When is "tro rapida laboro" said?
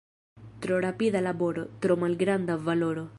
0.63-1.63